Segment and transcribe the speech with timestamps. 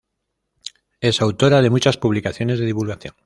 [0.99, 3.13] Es autora de muchas publicaciones de divulgación.